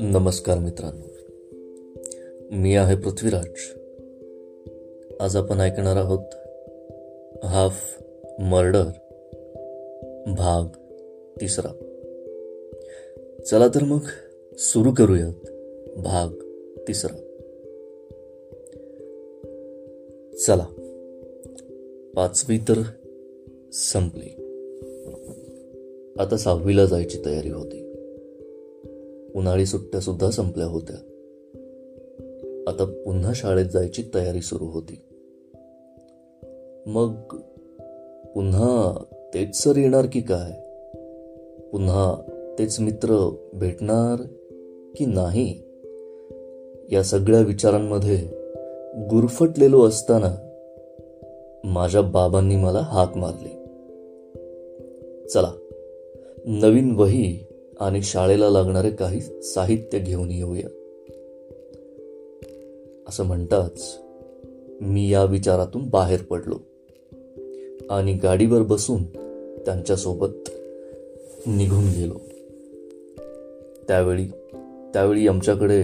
नमस्कार 0.00 0.58
मित्रांनो. 0.58 1.06
मी 2.50 2.76
आहे 2.76 2.96
पृथ्वीराज. 2.96 3.78
आज 5.20 5.36
आपण 5.36 5.60
ऐकणार 5.60 5.96
आहोत 5.96 6.24
हाफ 7.44 8.02
मर्डर 8.40 8.84
भाग 10.26 10.64
तिसरा. 11.40 11.72
चला 13.46 13.68
तर 13.68 13.84
मग 13.84 14.00
सुरू 14.58 14.90
करूयात 14.98 15.50
भाग 15.98 16.28
तिसरा. 16.88 17.16
चला 20.46 20.66
पाचवी 22.16 22.58
तर 22.58 22.82
संपली. 23.72 24.41
आता 26.22 26.36
सहावीला 26.36 26.84
जायची 26.84 27.18
तयारी 27.26 27.50
होती. 27.50 27.92
उन्हाळी 29.34 29.66
सुट्ट्या 29.66 30.00
सुद्धा 30.00 30.30
संपल्या 30.30 30.66
होत्या. 30.66 30.96
आता 32.68 32.84
पुन्हा 33.06 33.32
शाळेत 33.34 33.66
जायची 33.66 34.02
तयारी 34.14 34.40
सुरू 34.40 34.64
होती. 34.64 35.02
मग 36.86 37.12
पुन्हा 38.34 39.04
तेच 39.34 39.62
सर 39.62 39.76
येणार 39.76 40.06
की 40.12 40.20
काय? 40.20 40.50
पुन्हा 41.72 42.14
तेच 42.58 42.80
मित्र 42.80 43.36
भेटणार 43.52 44.22
की 44.96 45.06
नाही? 45.06 45.58
या 46.92 47.02
सगळ्या 47.02 47.40
विचारांमध्ये 47.40 48.16
गुरफटलेलो 49.10 49.84
असताना 49.84 50.48
माझ्या 51.64 52.02
बाबांनी 52.02 52.56
मला 52.56 52.78
हाक 52.78 53.16
मारली. 53.16 53.58
चला 55.28 55.52
नवीन 56.46 56.90
वही 56.90 57.44
आणि 57.80 58.02
शाळेला 58.02 58.50
लागणारे 58.50 58.90
काही 58.90 59.20
साहित्य 59.42 59.98
घेऊन 59.98 60.30
येऊया. 60.30 60.68
असं 63.08 63.24
म्हणताच 63.24 63.98
मी 64.80 65.12
या 65.12 65.24
विचारातून 65.24 65.88
बाहेर 65.88 66.22
पडलो 66.22 66.54
आणि 67.90 68.12
गाडीवर 68.12 68.62
बसून 68.62 69.04
त्यांच्यासोबत 69.66 70.28
निघून 71.46 71.84
गेलो. 71.84 72.20
त्यावेळी 73.88 74.28
त्यावेळी 74.92 75.28
आमच्याकडे 75.28 75.82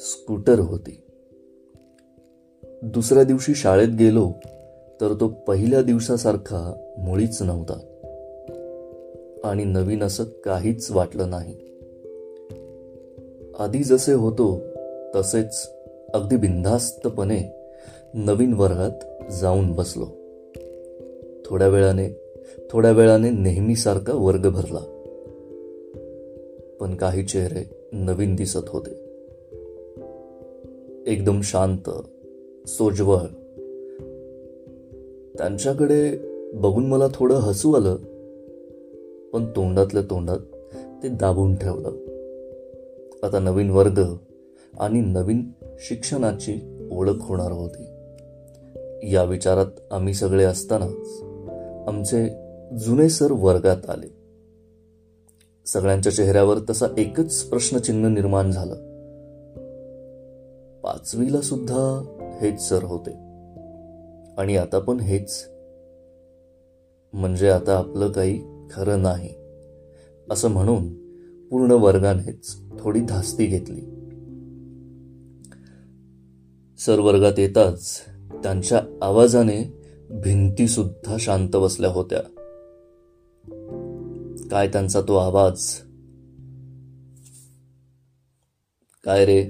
स्कूटर 0.00 0.58
होती. 0.58 1.00
दुसऱ्या 2.82 3.24
दिवशी 3.24 3.54
शाळेत 3.54 3.88
गेलो 3.88 4.32
तर 5.00 5.14
तो 5.20 5.28
पहिल्या 5.28 5.82
दिवसासारखा 5.82 6.92
मुळीच 6.98 7.42
नव्हता. 7.42 7.90
आणि 9.44 9.64
नवीन 9.64 10.02
असं 10.02 10.24
काहीच 10.24 10.90
वाटलं 10.90 11.30
नाही. 11.30 11.54
आधी 13.58 13.82
जसे 13.82 14.12
होतो 14.12 14.60
तसेच 15.16 15.70
अगदी 16.14 16.36
बिनधास्तपणे 16.36 17.70
नवीन 18.14 18.52
वर्गात 18.52 19.32
जाऊन 19.32 19.72
बसलो. 19.72 20.04
थोड्या 21.46 21.68
वेळाने 21.68 22.20
थोड्या 22.70 22.90
वेळाने 22.90 23.30
नेहमीसारखा 23.30 24.12
वर्ग 24.14 24.50
भरला. 24.50 24.80
पण 26.80 26.94
काही 26.94 27.22
चेहरे 27.22 27.88
नवीन 27.92 28.34
दिसत 28.34 28.68
होते. 28.68 28.90
एकदम 31.06 31.40
शांत 31.40 31.90
सोजवळ. 32.68 33.18
त्यांच्याकडे 35.38 36.18
बघून 36.54 36.86
मला 36.86 37.06
थोडं 37.14 37.34
हसू 37.34 37.72
आलं. 37.72 37.96
पण 39.34 39.44
तोंडातल्या 39.44 40.02
तोंडात 40.02 40.38
ते 41.02 41.08
दाबून 41.08 41.56
ठेवलं. 41.56 41.88
आता 43.22 43.38
नवीन 43.38 43.70
वर्ग 43.70 44.02
आणि 44.80 45.00
नवीन 45.00 45.50
शिक्षणाची 45.78 46.78
ओळख 46.92 47.20
होणार 47.20 47.52
होती. 47.52 47.82
या 49.12 49.22
विचारात 49.22 49.66
आम्ही 49.90 50.14
सगळे 50.14 50.44
असतानाच 50.44 51.22
आमचे 51.88 52.28
जुने 52.78 53.08
सर 53.08 53.32
वर्गात 53.32 53.90
आले. 53.90 54.06
सगळ्यांच्या 55.66 56.12
चेहऱ्यावर 56.12 56.58
तसा 56.70 56.86
एकच 56.98 57.42
प्रश्नचिन्ह 57.42 58.08
निर्माण 58.08 58.50
झालं. 58.50 58.74
पाचवीला 60.80 61.40
सुद्धा 61.40 62.02
हेच 62.40 62.62
सर 62.62 62.82
होते. 62.82 63.10
आणि 64.38 64.56
आता 64.56 64.78
पण 64.78 65.00
हेच. 65.00 65.44
म्हणजे 67.12 67.48
आता 67.48 67.78
आपलं 67.78 68.12
काही 68.12 68.53
खरं 68.74 69.02
नाही. 69.02 69.30
असं 70.30 70.50
म्हणून 70.50 71.04
पूर्ण 71.48 71.72
वर्गानेच 71.72 72.56
थोडी 72.80 73.00
धास्ती 73.00 73.46
घेतली. 73.46 73.80
सर 76.78 76.98
वर्गात 76.98 77.38
येताच 77.38 78.00
त्यांच्या 78.42 78.98
आवाजाने 79.02 79.74
भिंती 80.10 80.68
सुद्धा 80.68 81.16
शांत 81.20 81.48
बसल्या 81.54 81.90
होत्या. 81.90 82.18
काय 84.50 84.68
त्यांचा 84.68 85.00
तो 85.00 85.16
आवाज? 85.16 85.74
काय 89.04 89.24
रे? 89.24 89.40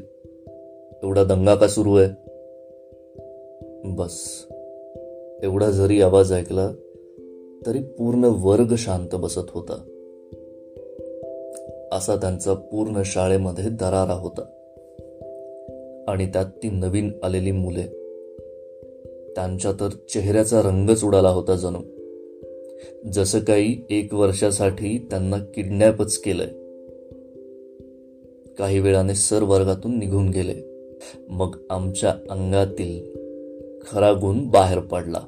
एवढा 1.02 1.24
दंगा 1.24 1.54
का 1.54 1.68
सुरू 1.68 1.96
आहे? 1.96 2.10
बस. 3.84 4.46
एवढा 5.42 5.70
जरी 5.70 6.02
आवाज 6.02 6.32
ऐकला 6.32 6.70
तरी 7.66 7.78
पूर्ण 7.78 8.24
वर्ग 8.24 8.74
शांत 8.78 9.14
बसत 9.14 9.50
होता. 9.50 9.72
असा 11.92 12.16
त्यांचा 12.16 12.54
पूर्ण 12.54 13.02
शाळेमध्ये 13.04 13.70
दरारा 13.70 14.12
होता. 14.12 14.40
आणि 16.08 16.26
त्यात 16.26 16.46
ती 16.62 16.70
नवीन 16.70 17.12
आलेली 17.22 17.50
मुले. 17.50 17.82
त्यांच्या 19.34 19.72
तर 19.72 19.88
चेहऱ्याचा 19.88 20.62
रंगच 20.62 21.04
उडाला 21.04 21.28
होता 21.28 21.54
जणू. 21.54 21.80
जसं 23.12 23.38
काही 23.38 23.76
एक 23.90 24.14
वर्षासाठी 24.14 25.06
त्यांना 25.10 25.38
किडनॅपच 25.38 26.18
केलंय. 26.18 26.50
काही 28.58 28.78
वेळाने 28.78 29.14
सर 29.14 29.42
वर्गातून 29.42 29.98
निघून 29.98 30.28
गेले. 30.28 30.74
मग 31.28 31.56
आमच्या 31.70 32.10
अंगातील 32.10 33.18
खरा 33.90 34.12
गुण 34.12 34.48
बाहेर 34.48 34.78
पडला. 34.78 35.20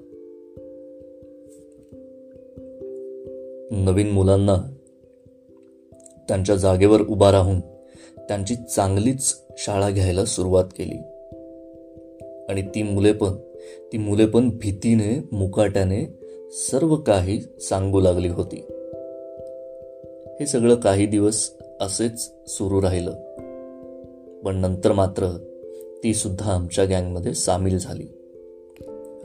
नवीन 3.71 4.11
मुलांना 4.11 4.57
त्यांच्या 6.29 6.57
जागेवर 6.57 7.01
उभा 7.01 7.33
राहून 7.33 7.61
त्यांची 8.19 8.55
चांगलीच 8.57 9.43
शाळा 9.59 9.91
घ्यायला 9.91 10.25
सुरुवात 10.25 10.65
केली. 10.65 10.99
आणि 12.49 12.63
ती 12.63 12.83
मुले 12.83 13.13
पण 13.13 13.33
ती 13.93 13.99
मुले 13.99 14.27
पण 14.27 14.51
भीतीने 14.61 15.29
मुकाट्याने 15.33 16.19
सर्व 16.53 16.97
काही 16.97 17.41
सांगू 17.61 18.01
लागली 18.01 18.29
होती. 18.29 18.57
हे 20.41 20.47
सगळं 20.47 20.75
काही 20.75 21.07
दिवस 21.07 21.53
असेच 21.81 22.33
सुरू 22.47 22.83
राहिलं. 22.83 23.13
पण 24.45 24.57
नंतर 24.57 24.93
मात्र 24.93 25.47
ती 26.05 26.15
सुद्धा 26.15 26.53
आमच्या 26.53 26.85
गँगमध्ये 26.85 27.35
सामील 27.35 27.79
झाली. 27.79 28.07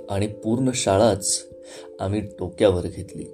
आणि 0.09 0.27
पूर्ण 0.27 0.69
शाळाच 0.73 1.39
आम्ही 1.99 2.21
टोक्यावर 2.21 2.81
घेतली. 2.81 3.25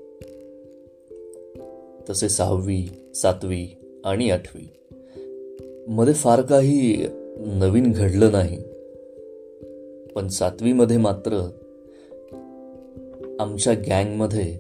तसे 2.10 2.30
सहावी 2.30 3.12
सातवी 3.16 3.78
आणि 4.06 4.30
आठवी. 4.30 4.70
मध्ये 5.88 6.14
फार 6.14 6.42
काही 6.42 7.06
नवीन 7.38 7.92
घडलं 7.92 8.32
नाही. 8.32 8.58
पण 10.16 10.28
सातवीमध्ये 10.28 10.98
मात्र 10.98 11.50
आमच्या 13.40 13.74
गँगमध्ये 13.74 14.58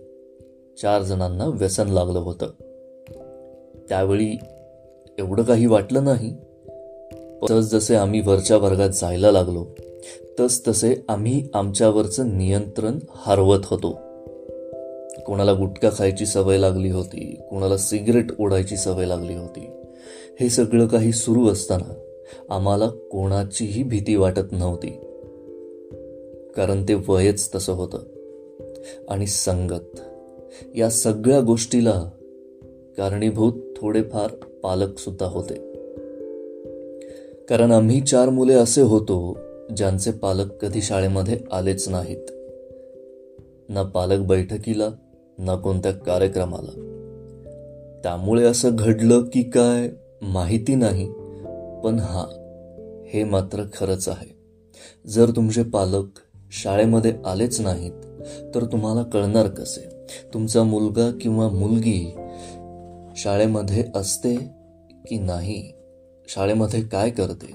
चार 0.81 1.01
जणांना 1.01 1.45
व्यसन 1.45 1.87
लागलं 1.87 2.19
होतं. 2.19 2.45
त्यावेळी 3.89 4.37
एवढं 5.19 5.43
काही 5.43 5.65
वाटलं 5.65 6.03
नाही. 6.03 6.35
तस 7.51 7.71
जसे 7.71 7.95
आम्ही 7.95 8.21
वरच्या 8.21 8.57
वर्गात 8.57 8.89
जायला 8.89 9.31
लागलो 9.31 9.65
तस 10.39 10.67
तसे 10.67 10.95
आम्ही 11.09 11.49
आमच्यावरचं 11.53 12.37
नियंत्रण 12.37 12.99
हरवत 13.09 13.59
होतो. 13.63 14.06
कोणाला 15.27 15.53
गुटखा 15.53 15.89
खायची 15.89 16.25
सवय 16.25 16.57
लागली 16.57 16.89
होती 16.89 17.39
कोणाला 17.49 17.77
सिगरेट 17.77 18.25
ओढायची 18.39 18.77
सवय 18.77 19.05
लागली 19.05 19.33
होती. 19.33 19.69
हे 20.39 20.49
सगळं 20.49 20.87
काही 20.87 21.11
सुरू 21.11 21.49
असताना 21.49 21.93
आम्हाला 22.49 22.87
कोणाचीही 22.87 23.83
भीती 23.83 24.15
वाटत 24.15 24.51
नव्हती. 24.51 24.89
कारण 26.55 26.83
ते 26.83 26.93
वयच 27.07 27.55
तसं 27.55 27.73
होतं. 27.73 27.97
आणि 29.09 29.27
संगत 29.27 29.99
या 30.75 30.89
सगळ्या 30.89 31.41
गोष्टीला 31.41 32.09
कारणीभूत 32.97 33.53
थोडेफार 33.77 34.29
पालक 34.63 34.97
सुद्धा 34.97 35.25
होते. 35.25 35.53
कारण 37.49 37.71
आम्ही 37.71 38.01
चार 38.01 38.29
मुले 38.29 38.53
असे 38.53 38.81
होतो 38.81 39.37
ज्यांचे 39.77 40.11
पालक 40.11 40.65
कधी 40.65 40.81
शाळेमध्ये 40.81 41.39
आलेच 41.51 41.89
नाहीत. 41.89 42.25
ना 43.69 43.83
पालक 43.83 44.25
बैठकीला 44.25 44.89
ना 45.37 45.55
कोणत्या 45.55 45.91
कार्यक्रमाला. 45.91 46.83
त्यामुळे 48.03 48.43
असं 48.43 48.69
घडलं 48.75 49.23
की 49.23 49.43
काय 49.43 49.89
माहिती 50.21 50.75
नाही 50.75 51.05
पण 51.83 51.99
हा 51.99 52.25
हे 53.07 53.23
मात्र 53.23 53.63
खरंच 53.73 54.07
आहे. 54.09 54.37
जर 55.07 55.31
तुमचे 55.35 55.63
पालक 55.63 56.05
शाळेमध्ये 56.51 57.13
आलेच 57.25 57.61
नाहीत 57.61 57.91
तर 58.55 58.65
तुम्हाला 58.65 59.03
कळणार 59.03 59.47
कसे? 59.47 59.89
तुमचा 60.33 60.63
मुलगा 60.63 61.11
किंवा 61.21 61.49
मुलगी 61.49 62.15
शाळेमध्ये 63.15 63.83
असते 63.95 64.35
की 65.09 65.19
नाही? 65.19 65.71
शाळेमध्ये 66.27 66.81
काय 66.81 67.09
करते? 67.09 67.53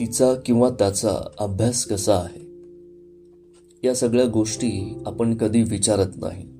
तिचा 0.00 0.34
किंवा 0.34 0.68
त्याचा 0.68 1.28
अभ्यास 1.38 1.84
कसा 1.84 2.14
आहे? 2.14 2.48
या 3.88 3.94
सगळ्या 3.94 4.26
गोष्टी 4.26 5.02
आपण 5.06 5.36
कधी 5.36 5.62
विचारत 5.62 6.08
नाही. 6.16 6.57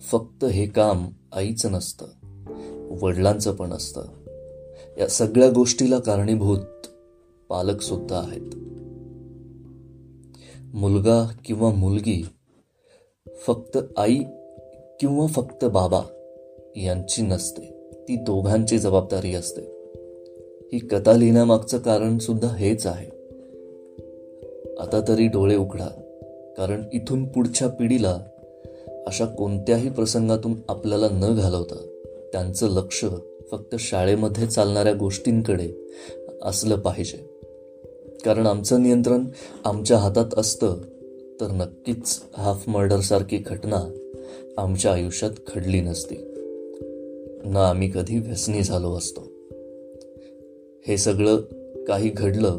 फक्त 0.00 0.44
हे 0.44 0.66
काम 0.66 1.06
आईचं 1.32 1.72
नसतं 1.72 2.06
वडिलांचं 3.02 3.52
पण 3.52 3.72
असतं. 3.72 4.02
या 4.98 5.08
सगळ्या 5.08 5.50
गोष्टीला 5.50 5.98
कारणीभूत 5.98 6.58
पालक 7.48 7.80
सुद्धा 7.80 8.18
आहेत. 8.18 8.54
मुलगा 10.74 11.28
किंवा 11.44 11.70
मुलगी 11.70 12.26
फक्त 13.46 13.78
आई 13.96 14.18
किंवा 15.00 15.26
फक्त 15.26 15.64
बाबा 15.64 16.02
यांची 16.76 17.22
नसते 17.22 17.90
ती 17.92 18.16
दोघांची 18.16 18.78
जबाबदारी 18.78 19.34
असते. 19.34 19.62
ही 20.72 20.78
कथा 20.78 21.12
लिहिण्यामागचं 21.12 21.78
कारण 21.78 22.18
सुद्धा 22.18 22.48
हेच 22.48 22.86
आहे. 22.86 23.16
आता 24.80 25.00
तरी 25.08 25.26
डोळे 25.26 25.56
उघडा 25.56 25.88
कारण 26.56 26.82
इथून 26.92 27.28
पुढच्या 27.28 27.68
पिढीला 27.68 28.18
अशा 29.06 29.24
कोणत्याही 29.24 29.90
प्रसंगातून 29.90 30.54
आपल्याला 30.68 31.08
न 31.12 31.34
घालवता 31.36 32.00
त्यांचं 32.32 32.68
लक्ष 32.68 33.04
फक्त 33.50 33.74
शाळेमध्ये 33.78 34.46
चालणाऱ्या 34.46 34.92
गोष्टींकडे 34.92 35.72
असलं 36.42 36.76
पाहिजे. 36.76 37.40
कारण 38.24 38.46
आमचं 38.46 38.82
नियंत्रण 38.82 39.24
आमच्या 39.64 39.96
हातात 39.96 40.38
असतं 40.38 40.74
तर 41.40 41.46
नक्कीच 41.50 42.22
हाफ 42.36 42.68
मर्डरसारखी 42.68 43.36
घटना 43.36 43.94
आमच्या 44.58 44.92
आयुष्यात 44.92 45.30
घडली 45.54 45.80
नसती. 45.80 46.16
ना 47.44 47.68
आम्ही 47.68 47.90
कधी 47.90 48.18
व्यसनी 48.18 48.62
झालो 48.62 48.94
असतो. 48.96 49.20
हे 50.88 50.96
सगळं 50.98 51.36
काही 51.84 52.08
घडलं 52.08 52.58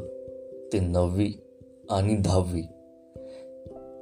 ते 0.74 0.80
नववी 0.80 1.30
आणि 1.90 2.16
दहावी 2.16 2.64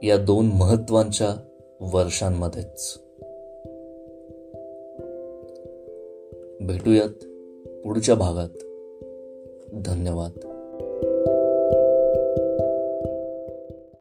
या 0.08 0.18
दोन 0.18 0.46
महत्त्वांच्या 0.46 1.36
वर्षांमध्येच. 1.82 3.00
भेटूयात 6.62 7.26
पुढच्या 7.84 8.16
भागात. 8.16 8.58
धन्यवाद. 9.74 10.55